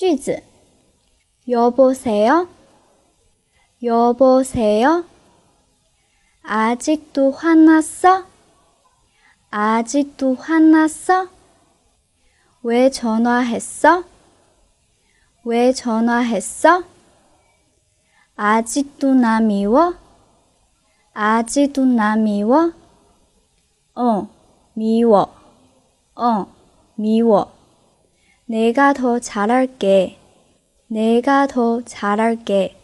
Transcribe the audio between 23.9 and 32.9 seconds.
어, 미워. 어, 미워. 내가 더 잘할게. 내가 더 잘할게.